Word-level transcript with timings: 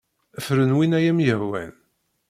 Fren 0.45 0.71
win 0.77 0.97
ay 0.97 1.05
am-yehwan. 1.11 1.71